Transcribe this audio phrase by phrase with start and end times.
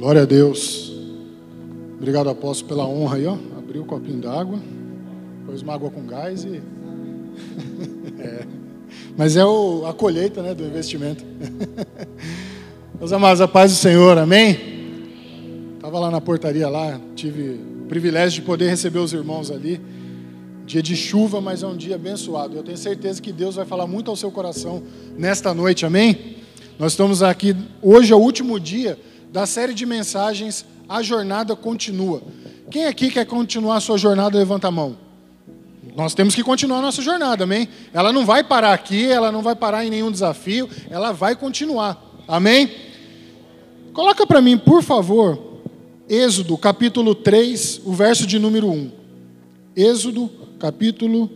[0.00, 0.90] Glória a Deus.
[1.98, 3.36] Obrigado, apóstolo, pela honra aí, ó.
[3.58, 4.58] Abriu o copinho d'água,
[5.44, 6.62] pôs uma água com gás e.
[8.18, 8.46] é.
[9.14, 11.22] Mas é o, a colheita né, do investimento.
[12.98, 14.58] Meus amados, a paz do Senhor, amém?
[15.74, 19.78] Estava lá na portaria lá, tive o privilégio de poder receber os irmãos ali.
[20.64, 22.56] Dia de chuva, mas é um dia abençoado.
[22.56, 24.82] Eu tenho certeza que Deus vai falar muito ao seu coração
[25.18, 26.36] nesta noite, amém?
[26.78, 28.98] Nós estamos aqui, hoje é o último dia
[29.32, 32.22] da série de mensagens A Jornada Continua.
[32.70, 34.96] Quem aqui quer continuar a sua jornada, levanta a mão.
[35.96, 37.68] Nós temos que continuar a nossa jornada, amém?
[37.92, 42.00] Ela não vai parar aqui, ela não vai parar em nenhum desafio, ela vai continuar,
[42.28, 42.70] amém?
[43.92, 45.50] Coloca para mim, por favor,
[46.08, 48.90] Êxodo, capítulo 3, o verso de número 1.
[49.76, 51.30] Êxodo, capítulo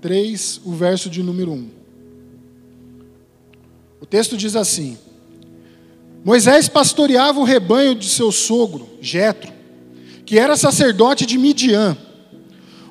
[0.00, 1.68] 3, o verso de número 1.
[4.00, 4.98] O texto diz assim:
[6.24, 9.52] Moisés pastoreava o rebanho de seu sogro, Jetro,
[10.24, 11.94] que era sacerdote de Midian.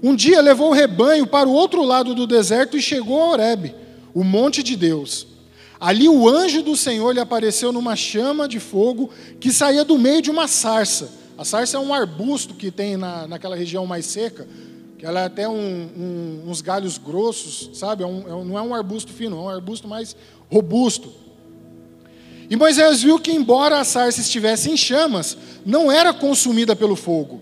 [0.03, 3.73] Um dia levou o rebanho para o outro lado do deserto e chegou a Horebe,
[4.13, 5.25] o monte de Deus.
[5.79, 9.09] Ali o anjo do Senhor lhe apareceu numa chama de fogo
[9.39, 11.09] que saía do meio de uma sarça.
[11.35, 14.47] A sarça é um arbusto que tem na, naquela região mais seca,
[14.99, 18.03] que ela é até um, um, uns galhos grossos, sabe?
[18.03, 20.15] É um, é não é um arbusto fino, é um arbusto mais
[20.51, 21.22] robusto.
[22.53, 27.41] E Moisés viu que, embora a sarça estivesse em chamas, não era consumida pelo fogo.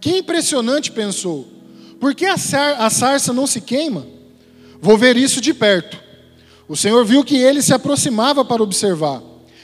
[0.00, 1.48] Que impressionante, pensou.
[1.98, 4.06] Por que a, sarça não se queima?
[4.80, 5.98] Vou ver isso de perto.
[6.68, 9.20] O Senhor viu que ele se aproximava para observar.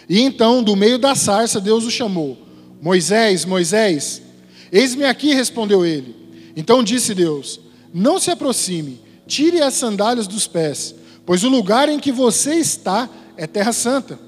[0.09, 2.37] E então, do meio da sarça, Deus o chamou:
[2.83, 4.23] Moisés, Moisés.
[4.73, 6.17] Eis-me aqui, respondeu ele.
[6.57, 7.61] Então disse Deus:
[7.95, 13.09] Não se aproxime, tire as sandálias dos pés, pois o lugar em que você está
[13.37, 14.24] é terra santa.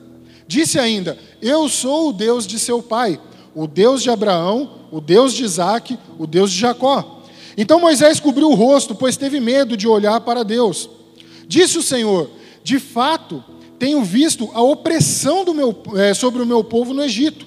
[0.46, 3.20] Disse ainda: Eu sou o Deus de seu pai,
[3.54, 7.22] o Deus de Abraão, o Deus de Isaac, o Deus de Jacó.
[7.56, 10.88] Então Moisés cobriu o rosto, pois teve medo de olhar para Deus.
[11.48, 12.30] Disse o Senhor:
[12.62, 13.42] De fato,
[13.78, 17.46] tenho visto a opressão meu, é, sobre o meu povo no Egito.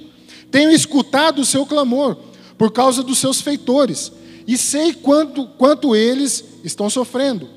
[0.51, 2.17] Tenho escutado o seu clamor
[2.57, 4.11] por causa dos seus feitores,
[4.45, 7.47] e sei quanto, quanto eles estão sofrendo.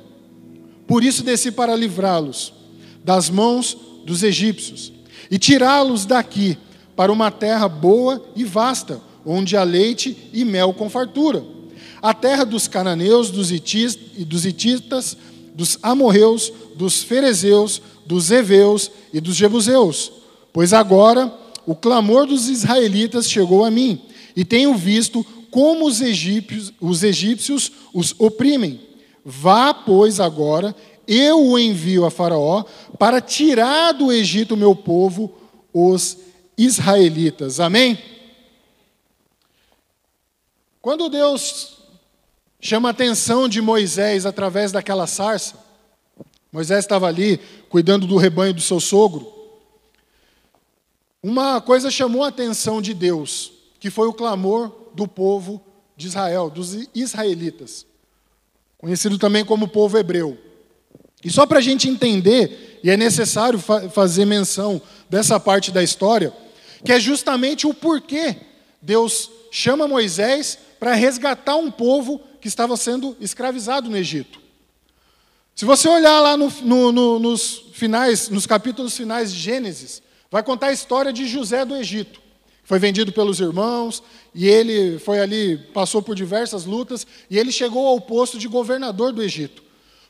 [0.87, 2.53] Por isso desci para livrá-los
[3.03, 4.93] das mãos dos egípcios
[5.33, 6.59] e tirá-los daqui
[6.95, 11.43] para uma terra boa e vasta, onde há leite e mel com fartura.
[12.03, 15.17] A terra dos cananeus, dos, itis, dos ititas,
[15.55, 20.13] dos amorreus, dos ferezeus, dos heveus e dos jebuseus.
[20.53, 21.33] Pois agora
[21.65, 24.03] o clamor dos israelitas chegou a mim,
[24.37, 28.81] e tenho visto como os egípcios, os egípcios os oprimem.
[29.25, 30.77] Vá, pois, agora
[31.07, 32.65] eu o envio a Faraó
[32.99, 35.33] para tirar do Egito o meu povo,
[35.73, 36.19] os
[36.57, 37.61] israelitas.
[37.61, 37.99] Amém?
[40.81, 41.79] Quando Deus
[42.61, 45.57] chama a atenção de Moisés através daquela sarça,
[46.53, 49.33] Moisés estava ali cuidando do rebanho do seu sogro.
[51.23, 55.65] Uma coisa chamou a atenção de Deus, que foi o clamor do povo
[55.97, 57.87] de Israel, dos israelitas,
[58.77, 60.37] conhecido também como povo hebreu.
[61.25, 65.83] E só para a gente entender, e é necessário fa fazer menção dessa parte da
[65.83, 66.33] história,
[66.85, 68.37] que é justamente o porquê
[68.81, 74.41] Deus chama Moisés para resgatar um povo que estava sendo escravizado no Egito.
[75.55, 80.43] Se você olhar lá no, no, no, nos finais, nos capítulos finais de Gênesis, vai
[80.43, 82.21] contar a história de José do Egito.
[82.65, 84.03] Foi vendido pelos irmãos,
[84.35, 89.13] e ele foi ali, passou por diversas lutas, e ele chegou ao posto de governador
[89.13, 89.63] do Egito.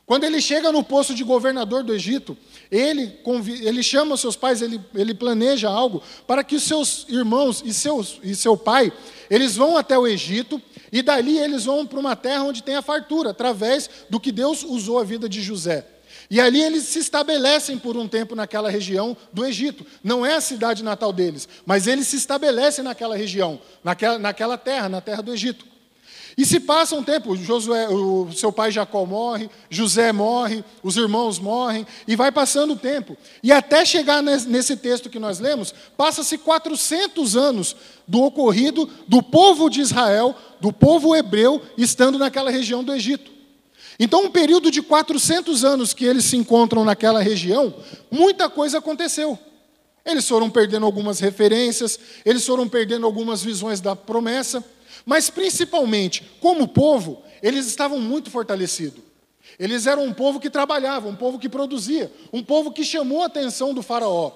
[0.05, 2.37] Quando ele chega no posto de governador do Egito,
[2.69, 3.17] ele,
[3.61, 8.35] ele chama seus pais, ele, ele planeja algo para que seus irmãos e, seus, e
[8.35, 8.91] seu pai,
[9.29, 12.81] eles vão até o Egito e dali eles vão para uma terra onde tem a
[12.81, 15.87] fartura, através do que Deus usou a vida de José.
[16.29, 19.85] E ali eles se estabelecem por um tempo naquela região do Egito.
[20.03, 24.89] Não é a cidade natal deles, mas eles se estabelecem naquela região, naquela, naquela terra,
[24.89, 25.72] na terra do Egito.
[26.37, 31.37] E se passa um tempo, Josué, o seu pai Jacó morre, José morre, os irmãos
[31.37, 33.15] morrem, e vai passando o tempo.
[33.43, 37.75] E até chegar nesse texto que nós lemos, passa-se 400 anos
[38.07, 43.31] do ocorrido do povo de Israel, do povo hebreu, estando naquela região do Egito.
[43.99, 47.73] Então, um período de 400 anos que eles se encontram naquela região,
[48.09, 49.37] muita coisa aconteceu.
[50.03, 54.63] Eles foram perdendo algumas referências, eles foram perdendo algumas visões da promessa.
[55.05, 59.03] Mas principalmente, como povo, eles estavam muito fortalecidos.
[59.59, 63.27] Eles eram um povo que trabalhava, um povo que produzia, um povo que chamou a
[63.27, 64.31] atenção do faraó.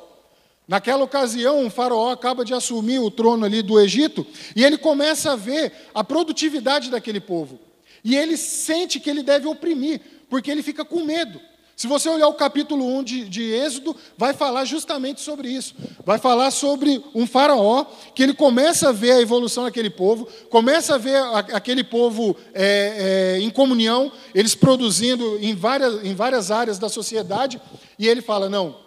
[0.67, 5.31] Naquela ocasião, um faraó acaba de assumir o trono ali do Egito e ele começa
[5.31, 7.59] a ver a produtividade daquele povo.
[8.03, 11.39] E ele sente que ele deve oprimir, porque ele fica com medo.
[11.77, 15.75] Se você olhar o capítulo 1 de, de, Êxodo, vai falar justamente sobre isso.
[16.03, 17.85] Vai falar sobre um faraó
[18.15, 22.35] que ele começa a ver a evolução daquele povo, começa a ver a, aquele povo
[22.51, 27.61] é, é, em comunhão, eles produzindo em várias, em várias áreas da sociedade,
[27.99, 28.79] e ele fala: não,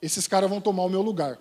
[0.00, 1.38] esses caras vão tomar o meu lugar.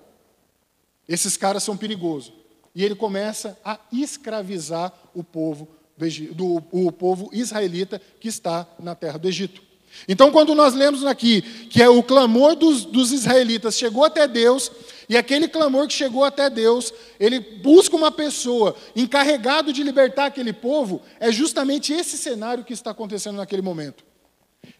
[1.07, 2.33] Esses caras são perigosos.
[2.75, 8.93] E ele começa a escravizar o povo, do, do, o povo israelita que está na
[8.93, 9.66] terra do Egito.
[10.07, 14.71] Então, quando nós lemos aqui que é o clamor dos, dos, israelitas chegou até Deus,
[15.09, 20.53] e aquele clamor que chegou até Deus, ele busca uma pessoa encarregado de libertar aquele
[20.53, 24.03] povo, é justamente esse cenário que está acontecendo naquele momento.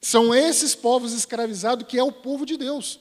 [0.02, 3.00] São esses povos escravizados que é o povo de Deus.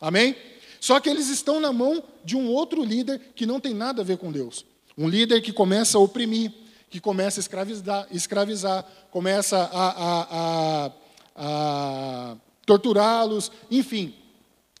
[0.00, 0.36] Amém?
[0.80, 4.04] Só que eles estão na mão de um outro líder que não tem nada a
[4.04, 4.64] ver com Deus.
[4.96, 6.52] Um líder que começa a oprimir,
[6.88, 10.90] que começa a escravizar, escravizar começa a, a, a,
[11.36, 14.14] a torturá-los, enfim.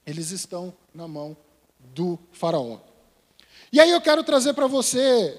[0.06, 1.36] Eles estão na mão
[1.94, 2.78] do Faraó.
[3.72, 5.36] E aí eu quero trazer para você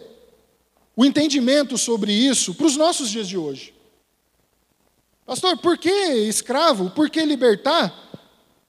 [0.95, 3.73] o entendimento sobre isso para os nossos dias de hoje.
[5.25, 6.89] Pastor, por que escravo?
[6.91, 7.93] Por que libertar?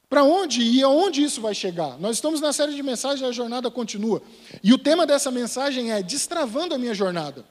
[0.09, 1.99] Para onde e aonde isso vai chegar?
[1.99, 4.23] Nós estamos na série de mensagens A Jornada Continua.
[4.63, 7.45] E o tema dessa mensagem é Destravando a Minha Jornada.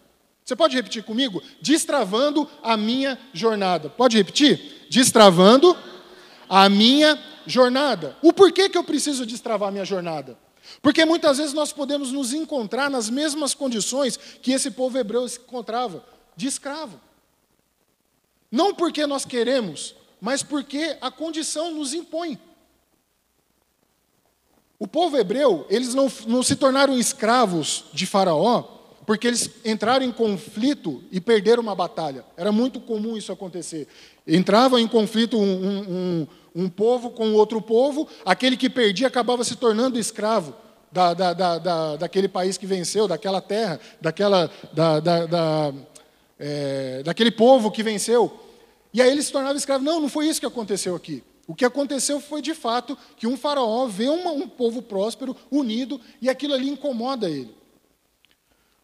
[0.48, 1.44] Você pode repetir comigo?
[1.60, 3.90] Destravando a minha jornada.
[3.90, 4.88] Pode repetir?
[4.90, 5.76] Destravando
[6.48, 8.16] a minha jornada.
[8.22, 10.40] O porquê que eu preciso destravar a minha jornada?
[10.82, 15.38] Porque muitas vezes nós podemos nos encontrar nas mesmas condições que esse povo hebreu se
[15.38, 16.98] encontrava, de escravo.
[18.50, 22.40] Não porque nós queremos, mas porque a condição nos impõe.
[24.80, 28.77] O povo hebreu, eles não, não se tornaram escravos de Faraó
[29.08, 32.26] porque eles entraram em conflito e perderam uma batalha.
[32.36, 33.88] Era muito comum isso acontecer.
[34.28, 39.56] Entrava em conflito um, um, um, povo com outro povo, aquele que perdia acabava se
[39.56, 40.54] tornando escravo
[40.92, 45.74] da, da, da, da daquele país que venceu, daquela terra, daquela, da, da, da
[46.38, 48.38] é, daquele povo que venceu.
[48.94, 49.86] E aí ele se tornava escravo.
[49.86, 51.24] Não, não foi isso que aconteceu aqui.
[51.48, 56.02] O que aconteceu foi, de fato, que um faraó vê uma, um povo próspero, unido,
[56.22, 57.56] e aquilo ali incomoda ele.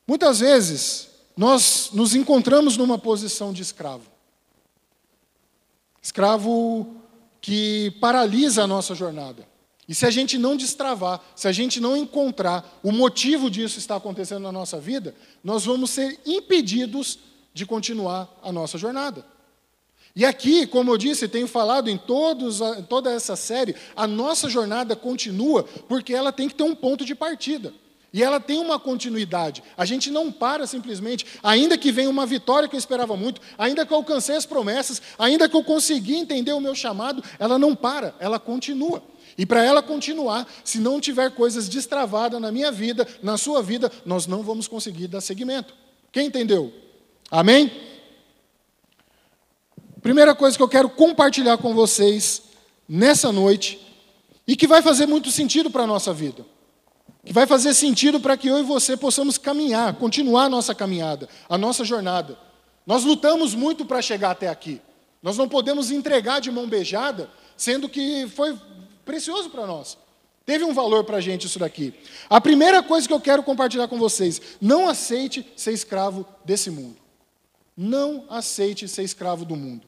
[0.08, 4.06] Muitas vezes, nós nos encontramos numa posição de escravo.
[6.02, 6.96] Escravo
[7.40, 9.48] que paralisa a nossa jornada.
[9.88, 13.98] E se a gente não destravar, se a gente não encontrar o motivo disso estar
[13.98, 15.14] acontecendo na nossa vida,
[15.44, 17.20] nós vamos ser impedidos
[17.54, 19.26] de continuar a nossa jornada.
[20.16, 24.96] E aqui, como eu disse, tenho falado em todos, toda essa série, a nossa jornada
[24.96, 27.74] continua porque ela tem que ter um ponto de partida.
[28.14, 29.64] E ela tem uma continuidade.
[29.76, 33.86] A gente não para simplesmente, ainda que venha uma vitória que eu esperava muito, ainda
[33.86, 37.76] que eu alcancei as promessas, ainda que eu consegui entender o meu chamado, ela não
[37.76, 39.02] para, ela continua.
[39.36, 43.92] E para ela continuar, se não tiver coisas destravadas na minha vida, na sua vida,
[44.06, 45.74] nós não vamos conseguir dar seguimento.
[46.12, 46.72] Quem entendeu?
[47.32, 47.72] Amém?
[50.04, 52.44] Primeira coisa que eu quero compartilhar com vocês
[52.88, 53.80] nessa noite,
[54.46, 56.46] e que vai fazer muito sentido para a nossa vida,
[57.26, 61.30] que vai fazer sentido para que eu e você possamos caminhar, continuar a nossa caminhada,
[61.48, 62.38] a nossa jornada.
[62.86, 64.82] Nós lutamos muito para chegar até aqui.
[65.22, 68.58] Nós não podemos entregar de mão beijada, sendo que foi
[69.06, 69.98] precioso para nós.
[70.46, 71.94] Teve um valor para a gente isso daqui.
[72.30, 76.98] A primeira coisa que eu quero compartilhar com vocês: não aceite ser escravo desse mundo.
[77.76, 79.88] Não aceite ser escravo do mundo.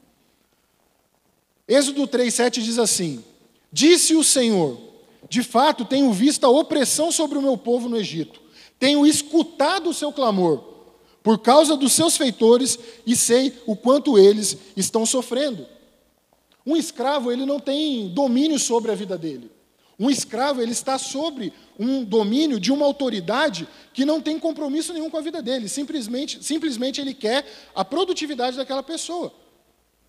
[1.68, 3.22] Êxodo 3,7 diz assim:
[3.70, 4.85] Disse o Senhor:
[5.28, 8.40] De fato tenho visto a opressão sobre o meu povo no Egito,
[8.78, 10.62] tenho escutado o seu clamor,
[11.22, 15.66] por causa dos seus feitores, e sei o quanto eles estão sofrendo.
[16.64, 19.50] Um escravo, ele não tem domínio sobre a vida dele.
[19.98, 25.08] Um escravo, ele está sobre um domínio de uma autoridade que não tem compromisso nenhum
[25.08, 25.68] com a vida dele.
[25.68, 29.32] Simplesmente, simplesmente ele quer a produtividade daquela pessoa.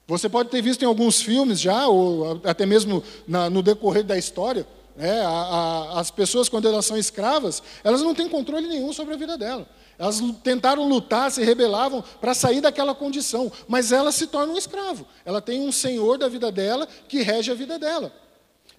[0.08, 4.18] Você pode ter visto em alguns filmes já, ou até mesmo na, no decorrer da
[4.18, 4.68] história,
[4.98, 9.14] né, a, a, as pessoas, quando elas são escravas, elas não têm controle nenhum sobre
[9.14, 9.68] a vida dela.
[9.98, 15.08] Elas tentaram lutar, se rebelavam para sair daquela condição, mas ela se torna um escravo.
[15.24, 18.12] Ela tem um senhor da vida dela que rege a vida dela.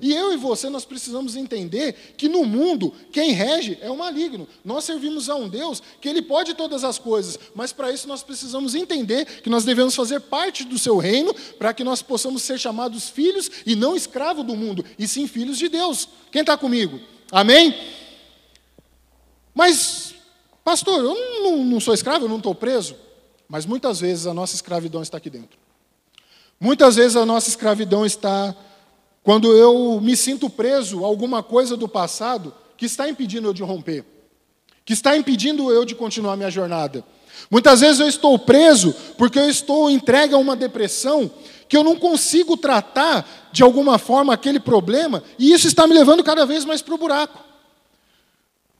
[0.00, 4.46] E eu e você, nós precisamos entender que no mundo, quem rege é o maligno.
[4.64, 8.22] Nós servimos a um Deus que ele pode todas as coisas, mas para isso nós
[8.22, 12.60] precisamos entender que nós devemos fazer parte do seu reino, para que nós possamos ser
[12.60, 16.08] chamados filhos e não escravos do mundo, e sim filhos de Deus.
[16.30, 17.00] Quem está comigo?
[17.32, 17.74] Amém?
[19.52, 20.14] Mas,
[20.62, 22.94] pastor, eu não, não sou escravo, eu não estou preso.
[23.48, 25.58] Mas muitas vezes a nossa escravidão está aqui dentro.
[26.60, 28.54] Muitas vezes a nossa escravidão está
[29.28, 33.62] quando eu me sinto preso a alguma coisa do passado que está impedindo eu de
[33.62, 34.02] romper,
[34.86, 37.04] que está impedindo eu de continuar minha jornada.
[37.50, 41.30] Muitas vezes eu estou preso porque eu estou entregue a uma depressão
[41.68, 46.24] que eu não consigo tratar de alguma forma aquele problema, e isso está me levando
[46.24, 47.38] cada vez mais para o buraco.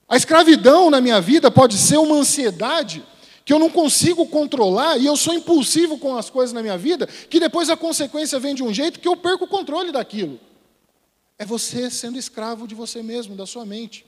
[0.09, 3.05] A escravidão na minha vida pode ser uma ansiedade
[3.49, 7.07] que eu não consigo controlar e eu sou impulsivo com as coisas na minha vida,
[7.07, 10.39] que depois a consequência vem de um jeito que eu perco o controle daquilo.
[11.39, 14.05] É você sendo escravo de você mesmo, da sua mente.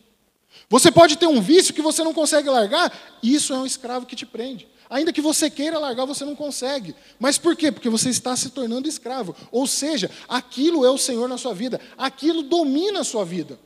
[0.69, 2.93] Você pode ter um vício que você não consegue largar,
[3.23, 4.69] e isso é um escravo que te prende.
[4.91, 6.95] Ainda que você queira largar, você não consegue.
[7.19, 7.73] Mas por quê?
[7.73, 9.35] Porque você está se tornando escravo.
[9.51, 13.59] Ou seja, aquilo é o Senhor na sua vida, aquilo domina a sua vida.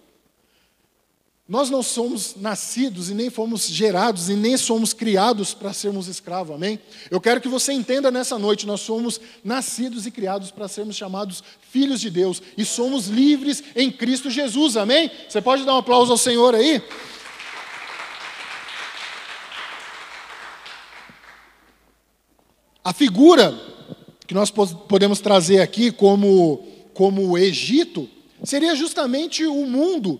[1.47, 6.57] Nós não somos nascidos e nem fomos gerados e nem somos criados para sermos escravos,
[6.57, 6.81] amém?
[7.11, 11.45] Eu quero que você entenda nessa noite: nós somos nascidos e criados para sermos chamados
[11.71, 15.11] filhos de Deus e somos livres em Cristo Jesus, amém?
[15.29, 16.83] Você pode dar um aplauso ao Senhor aí?
[22.83, 23.55] A figura
[24.27, 28.09] que nós podemos trazer aqui como, como Egito
[28.43, 30.19] seria justamente o mundo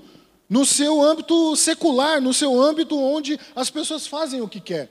[0.49, 4.91] no seu âmbito secular, no seu âmbito onde as pessoas fazem o que quer.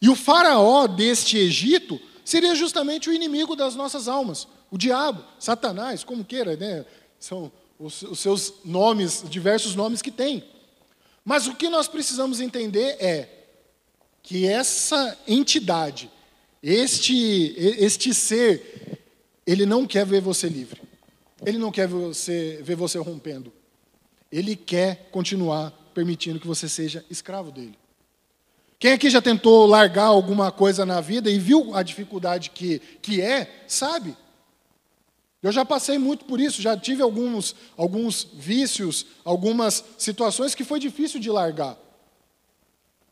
[0.00, 6.02] E o faraó deste Egito seria justamente o inimigo das nossas almas, o diabo, Satanás,
[6.02, 6.84] como queira, né?
[7.18, 10.44] São os, os seus nomes, diversos nomes que tem.
[11.24, 13.28] Mas o que nós precisamos entender é
[14.22, 16.10] que essa entidade,
[16.62, 19.00] este, este ser,
[19.46, 20.82] ele não quer ver você livre.
[21.44, 23.52] Ele não quer você, ver você rompendo.
[24.30, 27.76] Ele quer continuar permitindo que você seja escravo dele.
[28.78, 33.22] Quem aqui já tentou largar alguma coisa na vida e viu a dificuldade que, que
[33.22, 34.14] é, sabe?
[35.42, 40.78] Eu já passei muito por isso, já tive alguns, alguns vícios, algumas situações que foi
[40.78, 41.78] difícil de largar.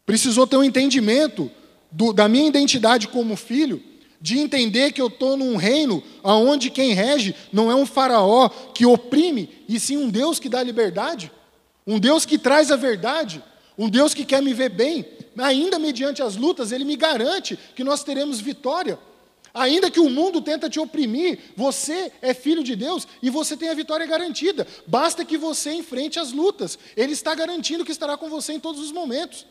[0.05, 1.51] Precisou ter um entendimento
[1.91, 3.83] do, da minha identidade como filho
[4.25, 8.87] de entender que eu estou num reino onde quem rege não é um faraó que
[8.87, 11.31] oprime, e sim um Deus que dá liberdade,
[11.87, 13.45] um Deus que traz a verdade,
[13.77, 15.05] um Deus que quer me ver bem,
[15.37, 18.99] ainda mediante as lutas, Ele me garante que nós teremos vitória.
[19.53, 23.69] Ainda que o mundo tenta te oprimir, você é filho de Deus e você tem
[23.69, 24.67] a vitória garantida.
[24.87, 26.79] Basta que você enfrente as lutas.
[26.97, 29.47] Ele está garantindo que estará com você em todos os momentos.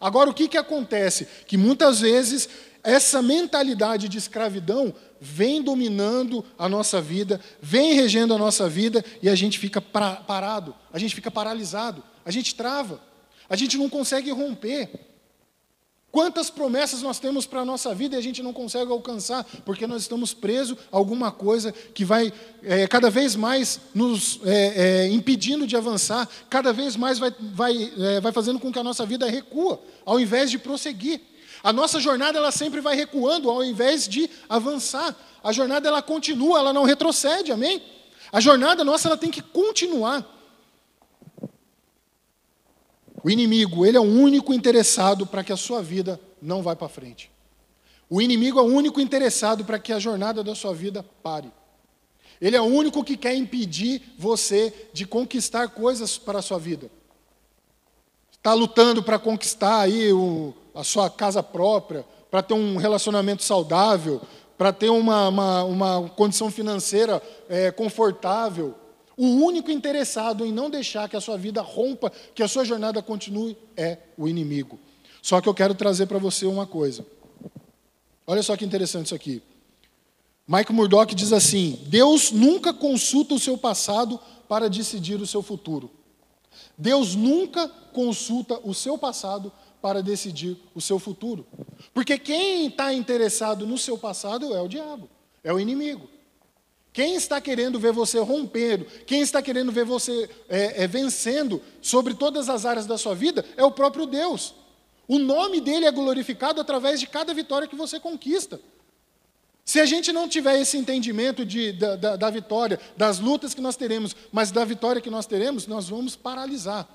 [0.00, 1.26] Agora, o que, que acontece?
[1.46, 2.48] Que muitas vezes
[2.86, 9.28] essa mentalidade de escravidão vem dominando a nossa vida, vem regendo a nossa vida e
[9.28, 13.02] a gente fica parado, a gente fica paralisado, a gente trava,
[13.48, 14.88] a gente não consegue romper.
[16.12, 19.84] Quantas promessas nós temos para a nossa vida e a gente não consegue alcançar, porque
[19.84, 25.08] nós estamos presos a alguma coisa que vai é, cada vez mais nos é, é,
[25.08, 27.90] impedindo de avançar, cada vez mais vai, vai,
[28.22, 31.20] vai fazendo com que a nossa vida recua, ao invés de prosseguir.
[31.66, 35.16] A nossa jornada ela sempre vai recuando ao invés de avançar.
[35.42, 37.82] A jornada ela continua, ela não retrocede, amém?
[38.30, 40.24] A jornada nossa ela tem que continuar.
[43.20, 46.88] O inimigo, ele é o único interessado para que a sua vida não vá para
[46.88, 47.32] frente.
[48.08, 51.50] O inimigo é o único interessado para que a jornada da sua vida pare.
[52.40, 56.88] Ele é o único que quer impedir você de conquistar coisas para a sua vida.
[58.30, 64.20] Está lutando para conquistar aí o, a sua casa própria, para ter um relacionamento saudável,
[64.58, 68.74] para ter uma, uma, uma, condição financeira é, confortável.
[69.16, 73.02] O único interessado em não deixar que a sua vida rompa, que a sua jornada
[73.02, 74.78] continue, é o inimigo.
[75.22, 77.06] Só que eu quero trazer para você uma coisa.
[78.26, 79.42] Olha só que interessante isso aqui.
[80.46, 85.90] Mike Murdock diz assim: Deus nunca consulta o seu passado para decidir o seu futuro.
[86.76, 89.50] Deus nunca consulta o seu passado
[89.86, 91.46] para decidir o seu futuro.
[91.94, 95.08] Porque quem está interessado no seu passado é o diabo,
[95.44, 96.08] é o inimigo.
[96.92, 102.14] Quem está querendo ver você rompendo, quem está querendo ver você é, é, vencendo sobre
[102.14, 104.56] todas as áreas da sua vida é o próprio Deus.
[105.06, 108.60] O nome dele é glorificado através de cada vitória que você conquista.
[109.64, 113.60] Se a gente não tiver esse entendimento de, da, da, da vitória, das lutas que
[113.60, 116.88] nós teremos, mas da vitória que nós teremos, nós vamos paralisar.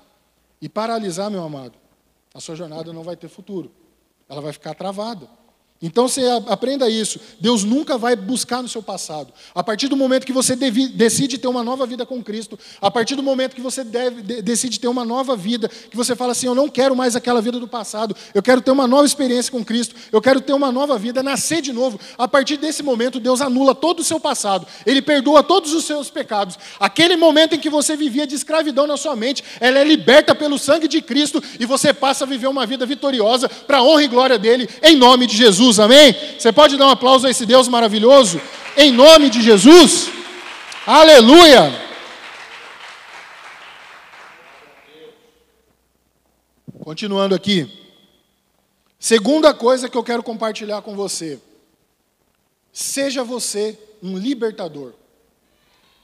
[0.60, 1.81] E paralisar, meu amado,
[2.34, 3.70] a sua jornada não vai ter futuro.
[4.28, 5.28] Ela vai ficar travada.
[5.82, 7.18] Então você aprenda isso.
[7.40, 9.32] Deus nunca vai buscar no seu passado.
[9.52, 12.88] A partir do momento que você deve, decide ter uma nova vida com Cristo, a
[12.88, 16.30] partir do momento que você deve, de, decide ter uma nova vida, que você fala
[16.30, 19.50] assim: Eu não quero mais aquela vida do passado, eu quero ter uma nova experiência
[19.50, 21.98] com Cristo, eu quero ter uma nova vida, nascer de novo.
[22.16, 26.08] A partir desse momento, Deus anula todo o seu passado, Ele perdoa todos os seus
[26.08, 26.56] pecados.
[26.78, 30.58] Aquele momento em que você vivia de escravidão na sua mente, ela é liberta pelo
[30.60, 34.08] sangue de Cristo e você passa a viver uma vida vitoriosa para a honra e
[34.08, 35.71] glória dele, em nome de Jesus.
[35.72, 36.14] Jesus, amém?
[36.38, 38.40] Você pode dar um aplauso a esse Deus maravilhoso?
[38.76, 40.10] Em nome de Jesus.
[40.86, 41.72] Aleluia!
[46.80, 47.70] Continuando aqui.
[48.98, 51.40] Segunda coisa que eu quero compartilhar com você.
[52.72, 54.92] Seja você um libertador.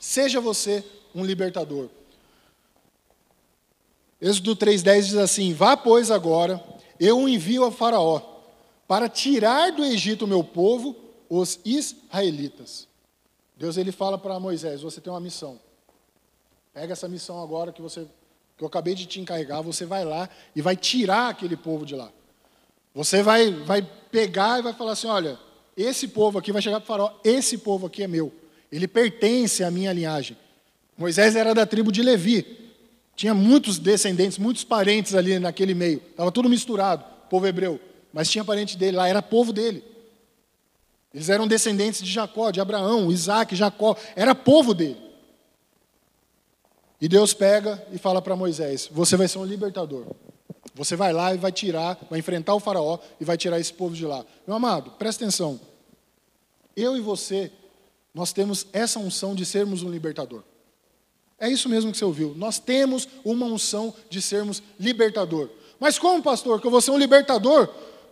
[0.00, 0.84] Seja você
[1.14, 1.88] um libertador.
[4.20, 6.62] Êxodo 3,10 diz assim: Vá, pois, agora,
[6.98, 8.27] eu o envio a Faraó
[8.88, 10.96] para tirar do Egito o meu povo,
[11.28, 12.88] os israelitas.
[13.54, 15.60] Deus ele fala para Moisés: você tem uma missão.
[16.72, 18.06] Pega essa missão agora que você
[18.56, 21.94] que eu acabei de te encarregar, você vai lá e vai tirar aquele povo de
[21.94, 22.10] lá.
[22.94, 25.38] Você vai vai pegar e vai falar assim, olha,
[25.76, 28.32] esse povo aqui vai chegar para o faraó, esse povo aqui é meu.
[28.72, 30.36] Ele pertence à minha linhagem.
[30.96, 32.72] Moisés era da tribo de Levi.
[33.14, 36.02] Tinha muitos descendentes, muitos parentes ali naquele meio.
[36.10, 37.80] Estava tudo misturado, povo hebreu
[38.12, 39.84] mas tinha parente dele lá, era povo dele.
[41.12, 45.08] Eles eram descendentes de Jacó, de Abraão, Isaac, Jacó, era povo dele.
[47.00, 50.06] E Deus pega e fala para Moisés: Você vai ser um libertador.
[50.74, 53.96] Você vai lá e vai tirar, vai enfrentar o Faraó e vai tirar esse povo
[53.96, 54.24] de lá.
[54.46, 55.60] Meu amado, presta atenção.
[56.76, 57.50] Eu e você,
[58.14, 60.44] nós temos essa unção de sermos um libertador.
[61.38, 62.32] É isso mesmo que você ouviu.
[62.36, 65.50] Nós temos uma unção de sermos libertador.
[65.80, 67.68] Mas como, pastor, que eu vou ser um libertador?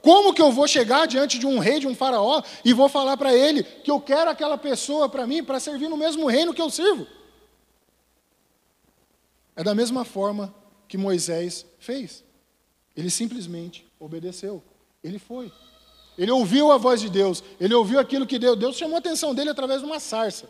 [0.07, 3.17] Como que eu vou chegar diante de um rei, de um faraó, e vou falar
[3.17, 6.63] para ele que eu quero aquela pessoa para mim, para servir no mesmo reino que
[6.63, 7.09] eu sirvo?
[9.57, 10.55] É da mesma forma
[10.87, 12.23] que Moisés fez.
[12.97, 14.63] Ele simplesmente obedeceu.
[15.03, 15.51] Ele foi.
[16.17, 17.43] Ele ouviu a voz de Deus.
[17.59, 18.57] Ele ouviu aquilo que Deus.
[18.57, 20.49] Deus chamou a atenção dele através de uma sarça.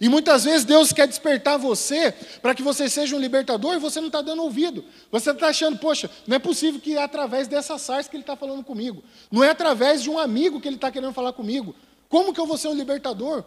[0.00, 4.00] E muitas vezes Deus quer despertar você para que você seja um libertador e você
[4.00, 4.84] não está dando ouvido.
[5.10, 8.36] Você está achando, poxa, não é possível que é através dessa sarça que ele está
[8.36, 9.02] falando comigo.
[9.30, 11.74] Não é através de um amigo que ele está querendo falar comigo.
[12.08, 13.44] Como que eu vou ser um libertador?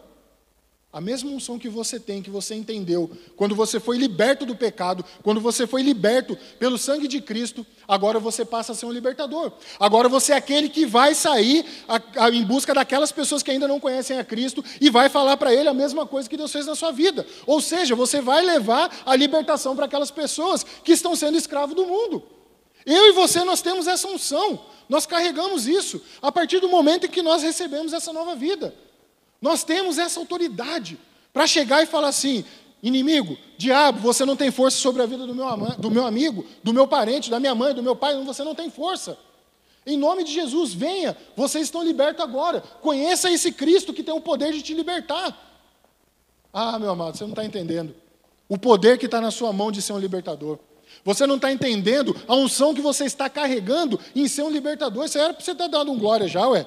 [0.92, 5.02] A mesma unção que você tem, que você entendeu, quando você foi liberto do pecado,
[5.22, 9.52] quando você foi liberto pelo sangue de Cristo, agora você passa a ser um libertador.
[9.80, 13.66] Agora você é aquele que vai sair a, a, em busca daquelas pessoas que ainda
[13.66, 16.66] não conhecem a Cristo e vai falar para ele a mesma coisa que Deus fez
[16.66, 17.26] na sua vida.
[17.46, 21.86] Ou seja, você vai levar a libertação para aquelas pessoas que estão sendo escravos do
[21.86, 22.22] mundo.
[22.84, 27.10] Eu e você, nós temos essa unção, nós carregamos isso a partir do momento em
[27.10, 28.74] que nós recebemos essa nova vida.
[29.42, 30.96] Nós temos essa autoridade
[31.32, 32.44] para chegar e falar assim:
[32.80, 36.72] inimigo, diabo, você não tem força sobre a vida do meu, do meu amigo, do
[36.72, 39.18] meu parente, da minha mãe, do meu pai, você não tem força.
[39.84, 42.60] Em nome de Jesus, venha, vocês estão libertos agora.
[42.80, 45.36] Conheça esse Cristo que tem o poder de te libertar.
[46.52, 47.92] Ah, meu amado, você não está entendendo.
[48.48, 50.58] O poder que está na sua mão de ser um libertador.
[51.04, 55.04] Você não está entendendo a unção que você está carregando em ser um libertador.
[55.04, 56.64] Isso era para você estar tá dando um glória já, ué.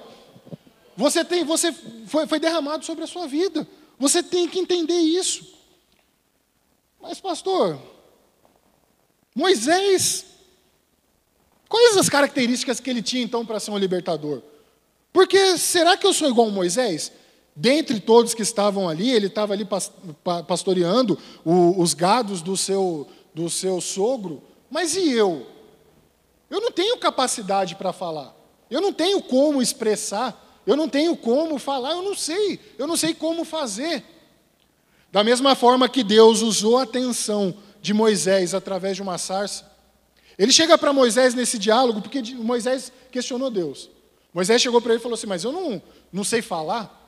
[0.97, 1.71] Você tem, você
[2.05, 3.67] foi, foi derramado sobre a sua vida.
[3.99, 5.53] Você tem que entender isso.
[7.01, 7.79] Mas, pastor,
[9.34, 10.25] Moisés,
[11.67, 14.41] quais as características que ele tinha então para ser um libertador?
[15.12, 17.12] Porque será que eu sou igual a Moisés?
[17.55, 19.65] Dentre todos que estavam ali, ele estava ali
[20.45, 25.47] pastoreando os gados do seu, do seu sogro, mas e eu?
[26.49, 28.36] Eu não tenho capacidade para falar,
[28.69, 32.97] eu não tenho como expressar eu não tenho como falar, eu não sei, eu não
[32.97, 34.04] sei como fazer.
[35.12, 39.71] Da mesma forma que Deus usou a atenção de Moisés através de uma sarça,
[40.38, 43.89] ele chega para Moisés nesse diálogo, porque Moisés questionou Deus.
[44.34, 47.04] Moisés chegou para ele e falou assim: Mas eu não, não sei falar.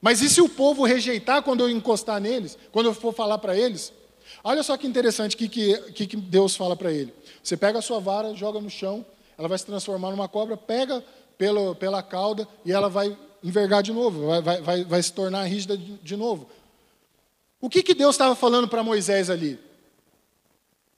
[0.00, 3.56] Mas e se o povo rejeitar quando eu encostar neles, quando eu for falar para
[3.56, 3.92] eles?
[4.44, 7.12] Olha só que interessante o que, que, que Deus fala para ele.
[7.42, 9.04] Você pega a sua vara, joga no chão,
[9.36, 11.04] ela vai se transformar numa cobra, pega
[11.40, 15.74] pelo, pela cauda e ela vai envergar de novo, vai, vai, vai, se tornar rígida
[15.74, 16.46] de, de novo.
[17.58, 19.58] O que, que Deus estava falando para Moisés ali?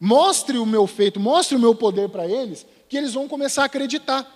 [0.01, 3.67] Mostre o meu feito, mostre o meu poder para eles, que eles vão começar a
[3.67, 4.27] acreditar.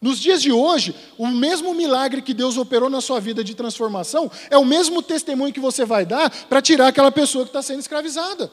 [0.00, 4.30] Nos dias de hoje, o mesmo milagre que Deus operou na sua vida de transformação
[4.50, 7.80] é o mesmo testemunho que você vai dar para tirar aquela pessoa que está sendo
[7.80, 8.52] escravizada.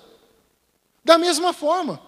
[1.05, 2.01] Da mesma forma.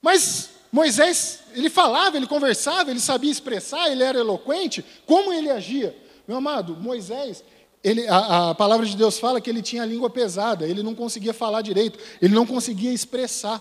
[0.00, 5.96] Mas Moisés ele falava, ele conversava, ele sabia expressar, ele era eloquente, como ele agia?
[6.26, 7.42] Meu amado, Moisés,
[7.82, 10.94] ele, a, a, palavra de Deus fala que ele tinha a língua pesada, ele não
[10.94, 13.60] conseguia falar direito, ele não conseguia expressar.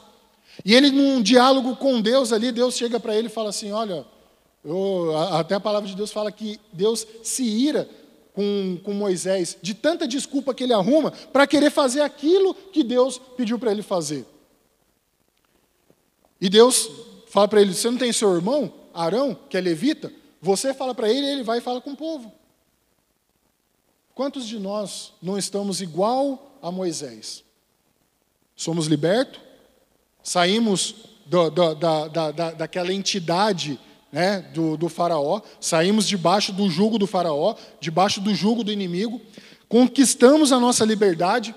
[0.66, 4.06] E ele, num diálogo com Deus ali, Deus chega para ele e fala assim: Olha,
[4.64, 7.90] eu, até a palavra de Deus fala que Deus se ira
[8.34, 13.20] com, com Moisés, de tanta desculpa que ele arruma, para querer fazer aquilo que Deus
[13.38, 14.26] pediu para ele fazer.
[16.42, 16.90] E Deus
[17.30, 20.12] fala para ele: Você não tem seu irmão, Arão, que é levita?
[20.42, 22.32] Você fala para ele, ele vai e fala com o povo.
[24.14, 27.44] Quantos de nós não estamos igual a Moisés?
[28.56, 29.40] Somos libertos,
[30.22, 33.80] saímos do, do, da, da, da, daquela entidade
[34.12, 39.22] né, do, do faraó, saímos debaixo do jugo do faraó, debaixo do jugo do inimigo,
[39.68, 41.56] conquistamos a nossa liberdade,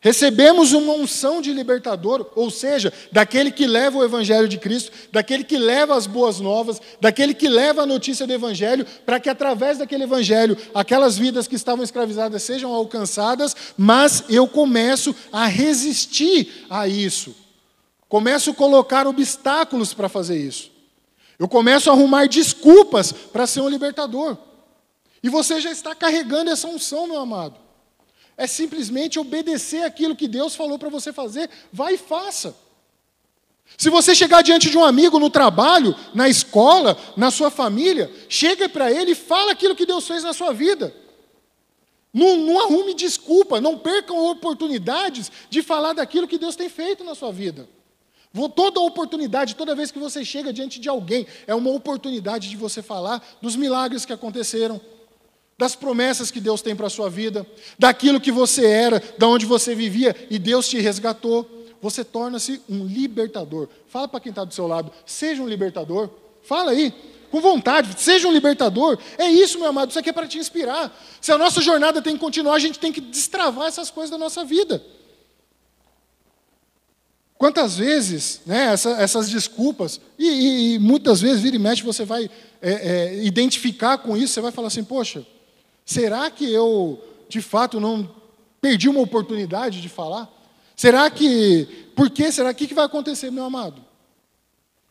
[0.00, 5.42] recebemos uma unção de libertador, ou seja, daquele que leva o evangelho de Cristo, daquele
[5.42, 9.78] que leva as boas novas, daquele que leva a notícia do evangelho, para que através
[9.78, 16.86] daquele evangelho aquelas vidas que estavam escravizadas sejam alcançadas, mas eu começo a resistir a
[16.86, 17.34] isso.
[18.08, 20.70] Começo a colocar obstáculos para fazer isso.
[21.38, 24.36] Eu começo a arrumar desculpas para ser um libertador.
[25.22, 27.67] E você já está carregando essa unção, meu amado.
[28.38, 32.56] É simplesmente obedecer aquilo que Deus falou para você fazer, vai e faça.
[33.76, 38.68] Se você chegar diante de um amigo no trabalho, na escola, na sua família, chega
[38.68, 40.94] para ele e fala aquilo que Deus fez na sua vida.
[42.14, 47.16] Não, não arrume desculpa, não percam oportunidades de falar daquilo que Deus tem feito na
[47.16, 47.68] sua vida.
[48.54, 52.80] Toda oportunidade, toda vez que você chega diante de alguém, é uma oportunidade de você
[52.80, 54.80] falar dos milagres que aconteceram,
[55.58, 57.44] das promessas que Deus tem para a sua vida,
[57.76, 61.50] daquilo que você era, da onde você vivia e Deus te resgatou.
[61.82, 63.68] Você torna-se um libertador.
[63.88, 66.10] Fala para quem está do seu lado, seja um libertador.
[66.42, 66.94] Fala aí,
[67.30, 68.98] com vontade, seja um libertador.
[69.18, 70.96] É isso, meu amado, isso aqui é para te inspirar.
[71.20, 74.18] Se a nossa jornada tem que continuar, a gente tem que destravar essas coisas da
[74.18, 74.82] nossa vida.
[77.36, 82.28] Quantas vezes né, essa, essas desculpas, e, e, muitas vezes, vira e mexe, você vai
[82.60, 85.24] é, é, identificar com isso, você vai falar assim: poxa,
[85.88, 88.14] será que eu, de fato, não
[88.60, 90.30] perdi uma oportunidade de falar?
[90.76, 92.50] Será que, por que será?
[92.50, 93.82] O que vai acontecer, meu amado?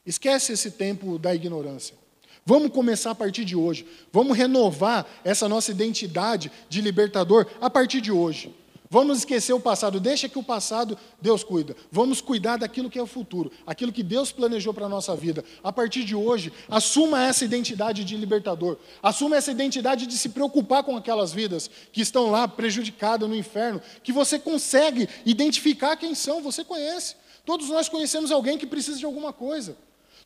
[0.04, 1.96] Esquece esse tempo da ignorância.
[2.44, 3.86] Vamos começar a partir de hoje.
[4.12, 8.56] Vamos renovar essa nossa identidade de libertador a partir de hoje.
[8.89, 11.76] Vamos esquecer o passado, deixa que o passado Deus cuida.
[11.91, 15.43] Vamos cuidar daquilo que é o futuro, aquilo que Deus planejou para a nossa vida.
[15.62, 18.78] A partir de hoje, assuma essa identidade de libertador.
[19.04, 23.82] Assuma essa identidade de se preocupar com aquelas vidas que estão lá prejudicadas no inferno,
[24.02, 27.15] que você consegue identificar quem são, você conhece.
[27.45, 29.76] Todos nós conhecemos alguém que precisa de alguma coisa.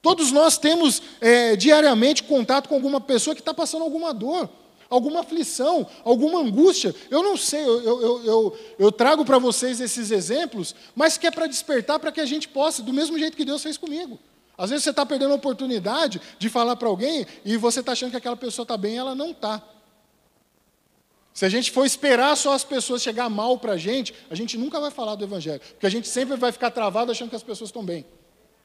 [0.03, 4.49] Todos nós temos é, diariamente contato com alguma pessoa que está passando alguma dor
[4.91, 6.93] alguma aflição, alguma angústia.
[7.09, 11.31] Eu não sei, eu, eu, eu, eu trago para vocês esses exemplos, mas que é
[11.31, 14.19] para despertar para que a gente possa, do mesmo jeito que Deus fez comigo.
[14.57, 18.11] Às vezes você está perdendo a oportunidade de falar para alguém e você está achando
[18.11, 19.63] que aquela pessoa está bem e ela não está.
[21.33, 24.57] Se a gente for esperar só as pessoas chegar mal para a gente, a gente
[24.57, 25.61] nunca vai falar do Evangelho.
[25.61, 28.05] Porque a gente sempre vai ficar travado achando que as pessoas estão bem.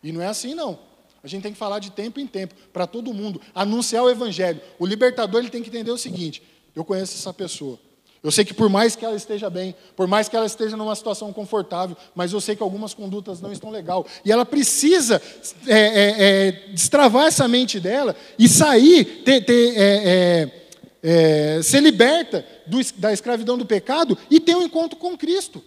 [0.02, 0.76] E não é assim, não.
[1.22, 4.60] A gente tem que falar de tempo em tempo, para todo mundo, anunciar o Evangelho.
[4.78, 6.42] O libertador ele tem que entender o seguinte:
[6.74, 7.78] eu conheço essa pessoa.
[8.22, 10.96] Eu sei que por mais que ela esteja bem, por mais que ela esteja numa
[10.96, 14.04] situação confortável, mas eu sei que algumas condutas não estão legal.
[14.24, 15.22] E ela precisa
[15.66, 21.80] é, é, é, destravar essa mente dela e sair, ter, ter, é, é, é, ser
[21.80, 25.62] liberta do, da escravidão do pecado e ter um encontro com Cristo.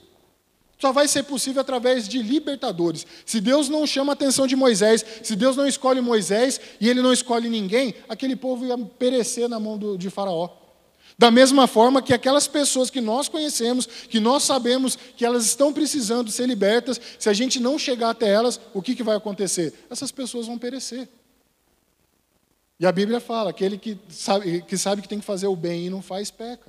[0.79, 3.05] Só vai ser possível através de libertadores.
[3.25, 7.01] Se Deus não chama a atenção de Moisés, se Deus não escolhe Moisés e ele
[7.01, 10.49] não escolhe ninguém, aquele povo ia perecer na mão do, de Faraó.
[11.17, 15.73] Da mesma forma que aquelas pessoas que nós conhecemos, que nós sabemos que elas estão
[15.73, 19.73] precisando ser libertas, se a gente não chegar até elas, o que, que vai acontecer?
[19.89, 21.09] Essas pessoas vão perecer.
[22.79, 25.87] E a Bíblia fala: aquele que sabe, que sabe que tem que fazer o bem
[25.87, 26.68] e não faz, peca.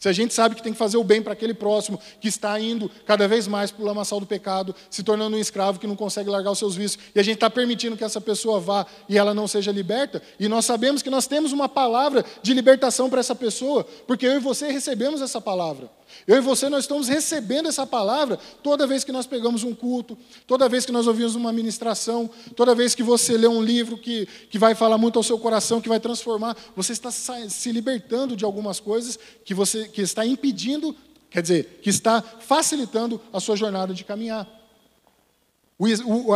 [0.00, 2.58] Se a gente sabe que tem que fazer o bem para aquele próximo que está
[2.58, 5.94] indo cada vez mais para o lamaçal do pecado, se tornando um escravo que não
[5.94, 9.18] consegue largar os seus vícios, e a gente está permitindo que essa pessoa vá e
[9.18, 13.20] ela não seja liberta, e nós sabemos que nós temos uma palavra de libertação para
[13.20, 15.90] essa pessoa, porque eu e você recebemos essa palavra.
[16.26, 20.16] Eu e você, nós estamos recebendo essa palavra toda vez que nós pegamos um culto,
[20.46, 24.26] toda vez que nós ouvimos uma ministração, toda vez que você lê um livro que,
[24.48, 28.44] que vai falar muito ao seu coração, que vai transformar, você está se libertando de
[28.44, 30.94] algumas coisas que, você, que está impedindo,
[31.30, 34.48] quer dizer, que está facilitando a sua jornada de caminhar.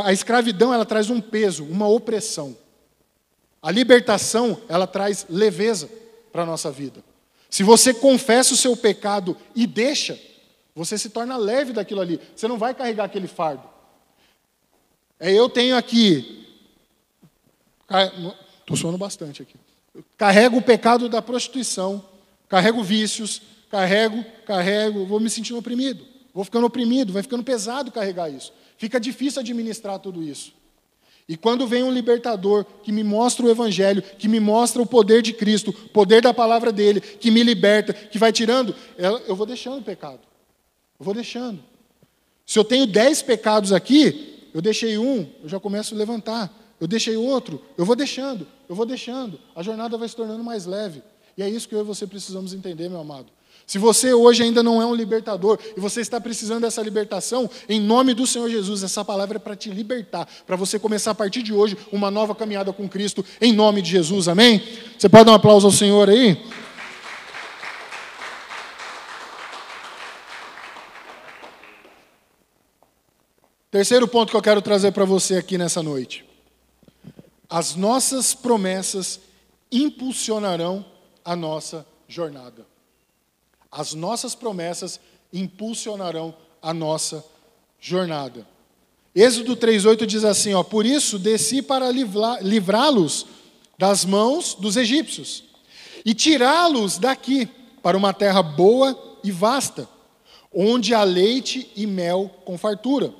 [0.04, 2.56] a escravidão ela traz um peso, uma opressão.
[3.62, 5.88] A libertação ela traz leveza
[6.30, 7.02] para a nossa vida.
[7.55, 10.21] Se você confessa o seu pecado e deixa,
[10.75, 12.21] você se torna leve daquilo ali.
[12.35, 13.62] Você não vai carregar aquele fardo.
[15.21, 16.49] É, eu tenho aqui.
[18.59, 19.55] Estou suando bastante aqui.
[20.19, 22.05] Carrego o pecado da prostituição,
[22.49, 23.40] carrego vícios,
[23.71, 26.05] carrego, carrego, vou me sentindo oprimido.
[26.35, 28.53] Vou ficando oprimido, vai ficando pesado carregar isso.
[28.77, 30.53] Fica difícil administrar tudo isso.
[31.28, 35.22] E quando vem um libertador que me mostra o Evangelho, que me mostra o poder
[35.22, 38.74] de Cristo, o poder da palavra dele, que me liberta, que vai tirando,
[39.26, 40.20] eu vou deixando o pecado.
[40.98, 41.60] Eu vou deixando.
[42.44, 46.52] Se eu tenho dez pecados aqui, eu deixei um, eu já começo a levantar.
[46.78, 49.40] Eu deixei outro, eu vou deixando, eu vou deixando.
[49.54, 51.02] A jornada vai se tornando mais leve.
[51.37, 53.32] E é isso que eu e você precisamos entender, meu amado.
[53.66, 57.81] Se você hoje ainda não é um libertador e você está precisando dessa libertação, em
[57.81, 61.42] nome do Senhor Jesus, essa palavra é para te libertar, para você começar a partir
[61.42, 64.62] de hoje uma nova caminhada com Cristo, em nome de Jesus, amém?
[64.98, 66.38] Você pode dar um aplauso ao Senhor aí?
[73.70, 76.24] Terceiro ponto que eu quero trazer para você aqui nessa noite.
[77.50, 79.20] As nossas promessas
[79.72, 80.85] impulsionarão
[81.24, 82.73] a nossa jornada.
[83.76, 85.00] As nossas promessas
[85.32, 86.32] impulsionarão
[86.62, 87.24] a nossa
[87.80, 88.46] jornada.
[89.12, 93.26] Êxodo 3,8 diz assim: ó, Por isso desci para livrá-los
[93.76, 95.42] das mãos dos egípcios
[96.04, 97.48] e tirá-los daqui
[97.82, 99.88] para uma terra boa e vasta,
[100.52, 103.12] onde há leite e mel com fartura.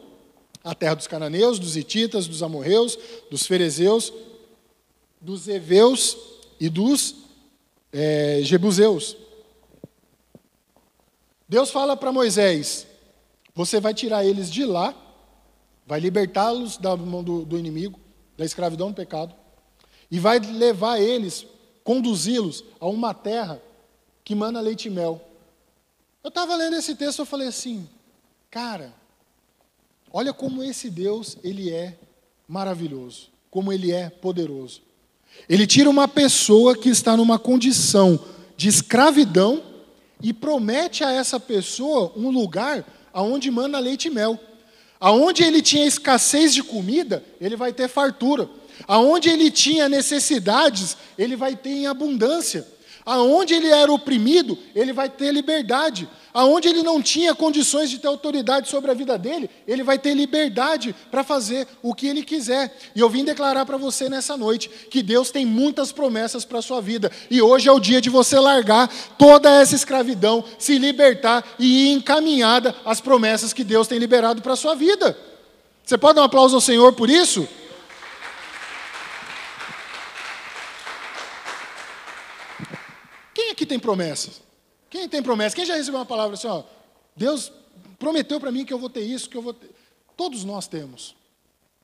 [0.63, 2.97] A terra dos cananeus, dos hititas, dos amorreus,
[3.29, 4.13] dos ferezeus,
[5.21, 6.17] dos heveus
[6.61, 7.17] e dos
[7.93, 9.24] é, jebuseus.
[11.55, 12.85] Deus fala para Moisés:
[13.55, 14.93] você vai tirar eles de lá,
[15.87, 18.01] vai libertá-los da mão do, do inimigo,
[18.37, 19.33] da escravidão do pecado,
[20.11, 21.47] e vai levar eles,
[21.85, 23.63] conduzi-los a uma terra
[24.25, 25.25] que mana leite e mel.
[26.25, 27.89] Eu estava lendo esse texto, eu falei assim,
[28.51, 28.93] cara,
[30.13, 31.97] olha como esse Deus ele é
[32.49, 34.83] maravilhoso, como ele é poderoso.
[35.49, 38.19] Ele tira uma pessoa que está numa condição
[38.57, 39.74] de escravidão
[40.23, 44.39] e promete a essa pessoa um lugar aonde manda leite e mel.
[44.99, 48.49] Aonde ele tinha escassez de comida, ele vai ter fartura.
[48.89, 52.67] Aonde ele tinha necessidades, ele vai ter em abundância.
[53.07, 56.09] Aonde ele era oprimido, ele vai ter liberdade.
[56.33, 60.15] Aonde ele não tinha condições de ter autoridade sobre a vida dele, ele vai ter
[60.15, 62.77] liberdade para fazer o que ele quiser.
[62.95, 66.63] E eu vim declarar para você nessa noite que Deus tem muitas promessas para a
[66.63, 67.13] sua vida.
[67.31, 71.93] E hoje é o dia de você largar toda essa escravidão, se libertar e ir
[71.93, 75.17] encaminhada às promessas que Deus tem liberado para a sua vida.
[75.85, 77.47] Você pode dar um aplauso ao Senhor por isso?
[83.35, 84.41] Quem aqui tem promessas?
[84.89, 85.57] Quem tem promessa?
[85.57, 86.63] Quem já recebeu uma palavra assim, ó,
[87.17, 87.53] Deus
[87.99, 89.71] prometeu para mim que eu vou ter isso, que eu vou ter.
[90.17, 91.17] Todos nós temos.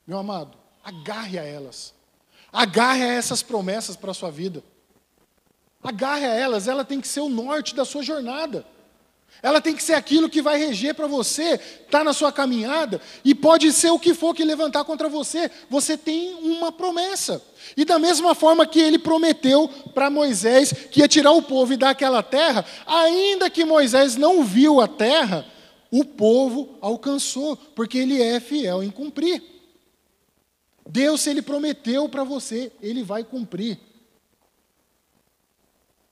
[0.07, 1.93] Meu amado, agarre a elas.
[2.53, 4.63] Agarre a essas promessas para a sua vida.
[5.83, 8.67] Agarre a elas, ela tem que ser o norte da sua jornada.
[9.43, 13.35] Ela tem que ser aquilo que vai reger para você, está na sua caminhada, e
[13.35, 15.51] pode ser o que for que levantar contra você.
[15.71, 17.43] Você tem uma promessa.
[17.77, 21.77] E da mesma forma que ele prometeu para Moisés que ia tirar o povo e
[21.77, 25.47] dar aquela terra, ainda que Moisés não viu a terra,
[25.91, 29.43] o povo alcançou, porque ele é fiel em cumprir.
[30.87, 33.79] Deus, se ele prometeu para você, ele vai cumprir.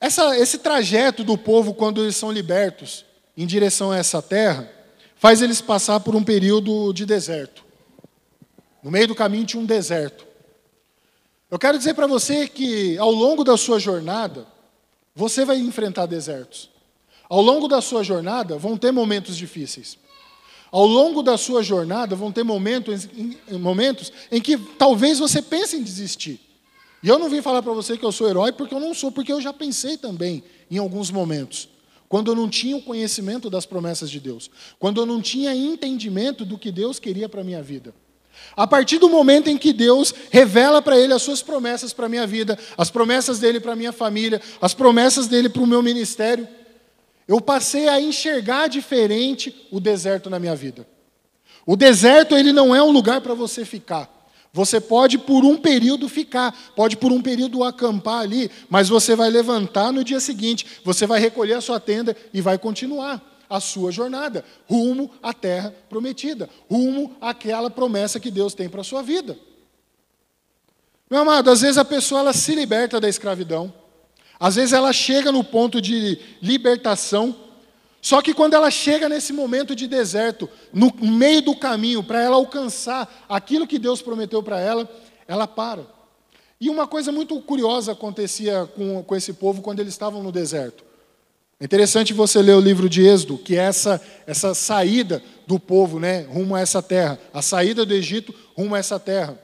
[0.01, 3.05] Essa, esse trajeto do povo quando eles são libertos,
[3.39, 4.69] em direção a essa terra,
[5.15, 7.65] faz eles passar por um período de deserto.
[8.83, 10.27] No meio do caminho tinha um deserto.
[11.49, 14.45] Eu quero dizer para você que ao longo da sua jornada,
[15.15, 16.69] você vai enfrentar desertos.
[17.29, 19.97] Ao longo da sua jornada vão ter momentos difíceis.
[20.73, 25.77] Ao longo da sua jornada vão ter momentos em, momentos em que talvez você pense
[25.77, 26.41] em desistir.
[27.05, 29.13] E eu não vim falar para você que eu sou herói porque eu não sou,
[29.13, 31.69] porque eu já pensei também em alguns momentos
[32.09, 36.45] quando eu não tinha o conhecimento das promessas de Deus, quando eu não tinha entendimento
[36.45, 37.95] do que Deus queria para a minha vida.
[38.57, 42.09] A partir do momento em que Deus revela para ele as suas promessas para a
[42.09, 45.83] minha vida, as promessas dele para a minha família, as promessas dele para o meu
[45.83, 46.49] ministério,
[47.27, 50.87] eu passei a enxergar diferente o deserto na minha vida.
[51.67, 54.18] O deserto ele não é um lugar para você ficar.
[54.53, 59.31] Você pode por um período ficar, pode por um período acampar ali, mas você vai
[59.31, 63.23] levantar no dia seguinte, você vai recolher a sua tenda e vai continuar.
[63.51, 68.85] a sua jornada, rumo à terra prometida, rumo àquela promessa que Deus tem para a
[68.85, 69.39] sua vida.
[71.11, 73.73] Meu amado, às vezes a pessoa ela se liberta da escravidão,
[74.39, 77.35] às vezes ela chega no ponto de libertação,
[78.09, 82.37] só que quando ela chega nesse momento de deserto, no meio do caminho, para ela
[82.37, 84.91] alcançar aquilo que Deus prometeu para ela,
[85.27, 85.87] ela para.
[86.59, 90.83] E uma coisa muito curiosa acontecia com, com esse povo quando eles estavam no deserto.
[91.61, 96.01] É interessante você ler o livro de Êxodo, que é essa, essa saída do povo
[96.01, 99.39] né, rumo a essa terra, a saída do Egito rumo a essa terra.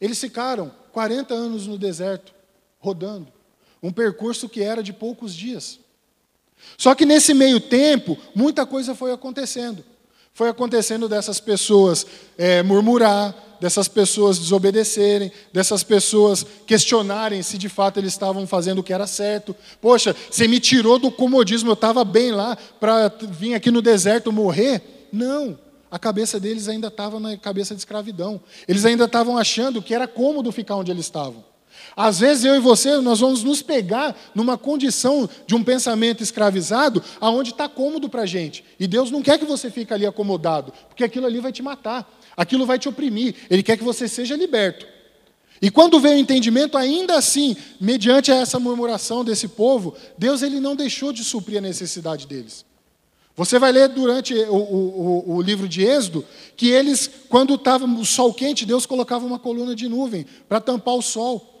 [0.00, 2.32] Eles ficaram 40 anos no deserto,
[2.78, 3.26] rodando,
[3.82, 5.84] um percurso que era de poucos dias.
[6.76, 9.84] Só que nesse meio tempo, muita coisa foi acontecendo.
[10.34, 17.98] Foi acontecendo dessas pessoas é, murmurar, dessas pessoas desobedecerem, dessas pessoas questionarem se de fato
[17.98, 19.56] eles estavam fazendo o que era certo.
[19.80, 24.30] Poxa, você me tirou do comodismo, eu estava bem lá para vir aqui no deserto
[24.30, 25.08] morrer?
[25.10, 25.58] Não.
[25.90, 28.40] A cabeça deles ainda estava na cabeça de escravidão.
[28.68, 31.42] Eles ainda estavam achando que era cômodo ficar onde eles estavam.
[31.96, 37.02] Às vezes eu e você, nós vamos nos pegar numa condição de um pensamento escravizado,
[37.20, 38.64] aonde está cômodo para a gente.
[38.78, 42.06] E Deus não quer que você fique ali acomodado, porque aquilo ali vai te matar.
[42.36, 43.34] Aquilo vai te oprimir.
[43.48, 44.86] Ele quer que você seja liberto.
[45.60, 50.76] E quando veio o entendimento, ainda assim, mediante essa murmuração desse povo, Deus ele não
[50.76, 52.64] deixou de suprir a necessidade deles.
[53.34, 56.24] Você vai ler durante o, o, o livro de Êxodo
[56.56, 60.94] que eles, quando estava o sol quente, Deus colocava uma coluna de nuvem para tampar
[60.94, 61.55] o sol.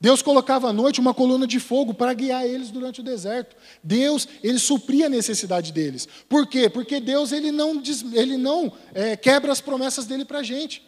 [0.00, 3.56] Deus colocava à noite uma coluna de fogo para guiar eles durante o deserto.
[3.82, 6.06] Deus, ele supria a necessidade deles.
[6.28, 6.68] Por quê?
[6.68, 7.82] Porque Deus, ele não,
[8.12, 10.86] ele não é, quebra as promessas dele para a gente.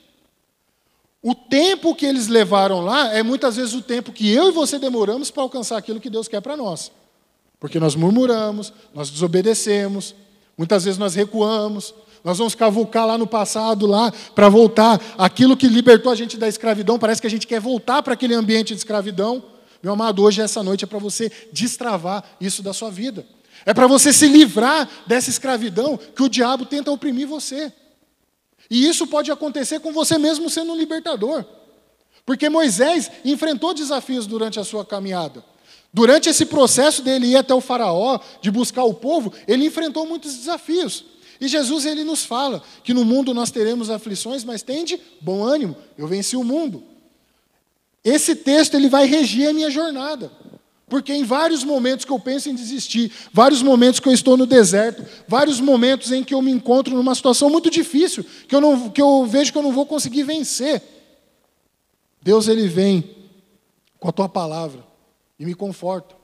[1.23, 4.79] O tempo que eles levaram lá é muitas vezes o tempo que eu e você
[4.79, 6.93] demoramos para alcançar aquilo que Deus quer para nós.
[7.59, 10.15] Porque nós murmuramos, nós desobedecemos,
[10.57, 15.01] muitas vezes nós recuamos, nós vamos cavucar lá no passado, lá, para voltar.
[15.17, 18.35] Aquilo que libertou a gente da escravidão, parece que a gente quer voltar para aquele
[18.35, 19.43] ambiente de escravidão.
[19.83, 23.27] Meu amado, hoje, essa noite, é para você destravar isso da sua vida.
[23.65, 27.73] É para você se livrar dessa escravidão que o diabo tenta oprimir você.
[28.71, 31.45] E isso pode acontecer com você mesmo sendo um libertador.
[32.25, 35.43] Porque Moisés enfrentou desafios durante a sua caminhada.
[35.93, 40.37] Durante esse processo dele ir até o faraó, de buscar o povo, ele enfrentou muitos
[40.37, 41.05] desafios.
[41.41, 45.77] E Jesus ele nos fala que no mundo nós teremos aflições, mas tende bom ânimo,
[45.97, 46.85] eu venci o mundo.
[48.05, 50.31] Esse texto ele vai regir a minha jornada.
[50.91, 54.45] Porque em vários momentos que eu penso em desistir, vários momentos que eu estou no
[54.45, 58.91] deserto, vários momentos em que eu me encontro numa situação muito difícil, que eu, não,
[58.91, 60.83] que eu vejo que eu não vou conseguir vencer,
[62.21, 63.17] Deus ele vem
[64.01, 64.85] com a tua palavra
[65.39, 66.17] e me conforta.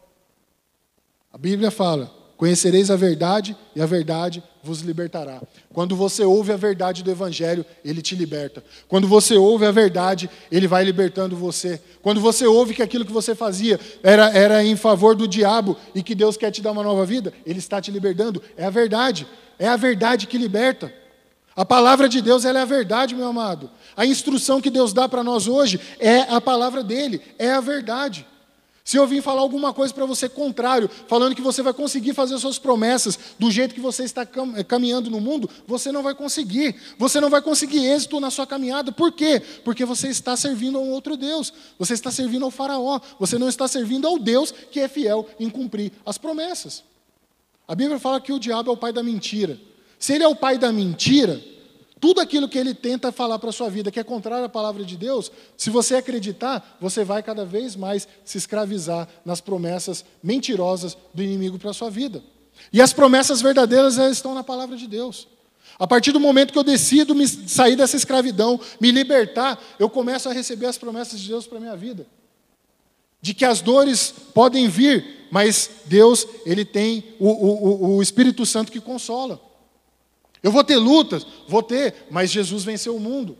[1.32, 5.40] A Bíblia fala: Conhecereis a verdade e a verdade vos libertará.
[5.72, 8.62] Quando você ouve a verdade do Evangelho, ele te liberta.
[8.86, 11.80] Quando você ouve a verdade, ele vai libertando você.
[12.02, 16.02] Quando você ouve que aquilo que você fazia era, era em favor do diabo e
[16.02, 18.42] que Deus quer te dar uma nova vida, ele está te libertando.
[18.56, 19.26] É a verdade.
[19.58, 20.92] É a verdade que liberta.
[21.54, 23.70] A palavra de Deus ela é a verdade, meu amado.
[23.96, 28.26] A instrução que Deus dá para nós hoje é a palavra dele, é a verdade.
[28.86, 32.38] Se eu vim falar alguma coisa para você contrário, falando que você vai conseguir fazer
[32.38, 36.76] suas promessas do jeito que você está eh, caminhando no mundo, você não vai conseguir.
[36.96, 38.92] Você não vai conseguir êxito na sua caminhada.
[38.92, 39.42] Por quê?
[39.64, 41.52] Porque você está servindo a um outro Deus.
[41.80, 43.00] Você está servindo ao Faraó.
[43.18, 46.84] Você não está servindo ao Deus que é fiel em cumprir as promessas.
[47.66, 49.58] A Bíblia fala que o diabo é o pai da mentira.
[49.98, 51.42] Se ele é o pai da mentira,
[51.98, 54.84] tudo aquilo que ele tenta falar para a sua vida que é contrário à palavra
[54.84, 60.96] de Deus, se você acreditar, você vai cada vez mais se escravizar nas promessas mentirosas
[61.14, 62.22] do inimigo para a sua vida.
[62.72, 65.26] E as promessas verdadeiras estão na palavra de Deus.
[65.78, 70.28] A partir do momento que eu decido me sair dessa escravidão, me libertar, eu começo
[70.28, 72.06] a receber as promessas de Deus para a minha vida.
[73.22, 78.70] De que as dores podem vir, mas Deus, Ele tem o, o, o Espírito Santo
[78.70, 79.45] que consola.
[80.46, 83.36] Eu vou ter lutas, vou ter, mas Jesus venceu o mundo.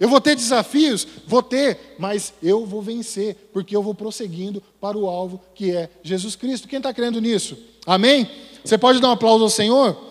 [0.00, 4.96] Eu vou ter desafios, vou ter, mas eu vou vencer, porque eu vou prosseguindo para
[4.96, 6.66] o alvo que é Jesus Cristo.
[6.66, 7.58] Quem está crendo nisso?
[7.86, 8.26] Amém?
[8.64, 10.02] Você pode dar um aplauso ao Senhor?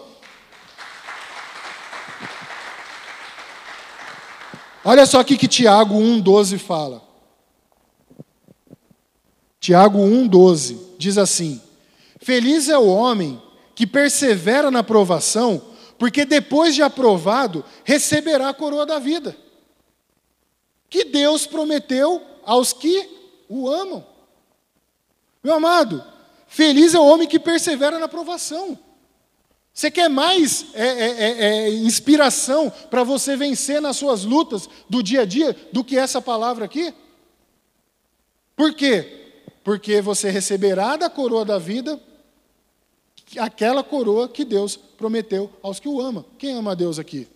[4.84, 7.02] Olha só aqui que Tiago 1,12 fala.
[9.60, 11.60] Tiago 1,12 diz assim:
[12.22, 13.42] Feliz é o homem
[13.74, 19.36] que persevera na provação porque depois de aprovado, receberá a coroa da vida,
[20.90, 23.10] que Deus prometeu aos que
[23.48, 24.06] o amam.
[25.44, 26.04] Meu amado,
[26.48, 28.78] feliz é o homem que persevera na aprovação.
[29.74, 35.04] Você quer mais é, é, é, é inspiração para você vencer nas suas lutas do
[35.04, 36.94] dia a dia do que essa palavra aqui?
[38.56, 39.34] Por quê?
[39.64, 42.02] Porque você receberá da coroa da vida
[43.38, 46.26] aquela coroa que Deus prometeu aos que o amam.
[46.36, 47.28] Quem ama a Deus aqui?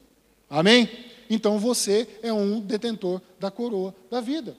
[0.49, 0.89] Amém?
[1.29, 4.57] Então você é um detentor da coroa da vida.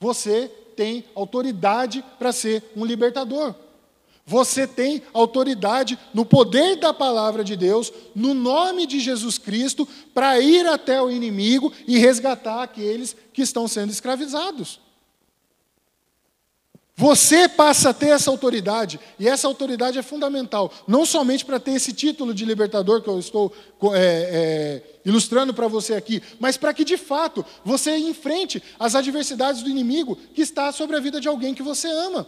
[0.00, 3.54] Você tem autoridade para ser um libertador.
[4.26, 10.40] Você tem autoridade no poder da palavra de Deus, no nome de Jesus Cristo, para
[10.40, 14.80] ir até o inimigo e resgatar aqueles que estão sendo escravizados.
[16.96, 21.72] Você passa a ter essa autoridade, e essa autoridade é fundamental, não somente para ter
[21.72, 23.52] esse título de libertador que eu estou
[23.92, 29.62] é, é, ilustrando para você aqui, mas para que de fato você enfrente as adversidades
[29.62, 32.26] do inimigo que está sobre a vida de alguém que você ama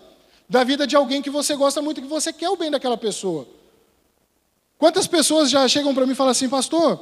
[0.49, 3.47] da vida de alguém que você gosta muito, que você quer o bem daquela pessoa.
[4.79, 7.01] Quantas pessoas já chegam para mim e falam assim, pastor,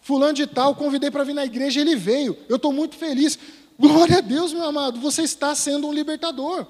[0.00, 3.38] fulano de tal, convidei para vir na igreja, ele veio, eu estou muito feliz.
[3.78, 6.66] Glória a Deus, meu amado, você está sendo um libertador.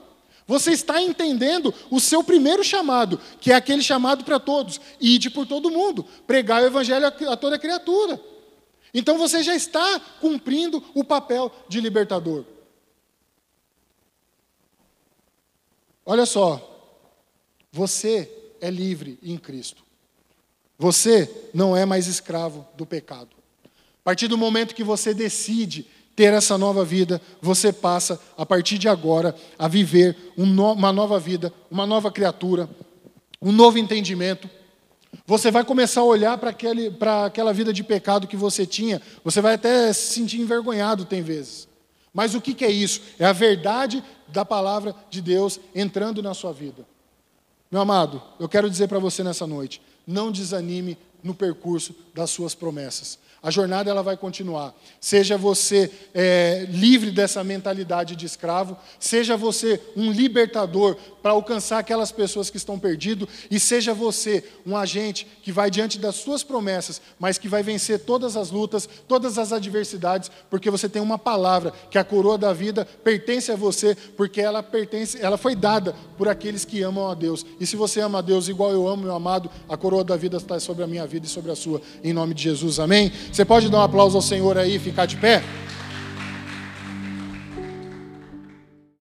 [0.47, 5.47] Você está entendendo o seu primeiro chamado, que é aquele chamado para todos, ide por
[5.47, 8.21] todo mundo, pregar o evangelho a toda criatura.
[8.93, 12.45] Então você já está cumprindo o papel de libertador.
[16.05, 16.65] Olha só,
[17.71, 18.31] você
[18.61, 19.85] é livre em Cristo.
[20.79, 23.37] Você não é mais escravo do pecado.
[23.65, 25.87] A partir do momento que você decide
[26.19, 31.55] ter essa nova vida, você passa, a partir de agora, a viver uma nova vida,
[31.71, 32.69] uma nova criatura,
[33.41, 34.51] um novo entendimento.
[35.25, 39.55] Você vai começar a olhar para aquela vida de pecado que você tinha, você vai
[39.55, 41.69] até se sentir envergonhado, tem vezes.
[42.13, 43.01] Mas o que, que é isso?
[43.17, 46.85] É a verdade da palavra de Deus entrando na sua vida.
[47.71, 52.57] Meu amado, eu quero dizer para você nessa noite: não desanime no percurso das suas
[52.57, 53.21] promessas.
[53.41, 54.75] A jornada ela vai continuar.
[55.01, 62.11] Seja você é, livre dessa mentalidade de escravo, seja você um libertador para alcançar aquelas
[62.11, 67.01] pessoas que estão perdidas, e seja você um agente que vai diante das suas promessas,
[67.19, 71.73] mas que vai vencer todas as lutas, todas as adversidades, porque você tem uma palavra
[71.91, 76.29] que a coroa da vida pertence a você, porque ela pertence, ela foi dada por
[76.29, 77.47] aqueles que amam a Deus.
[77.61, 80.39] E se você ama a Deus igual eu amo, meu amado, a coroa da vida
[80.39, 82.81] está sobre a minha vida e sobre a sua, em nome de Jesus.
[82.81, 83.13] Amém.
[83.33, 85.43] Você pode dar um aplauso ao Senhor aí e ficar de pé?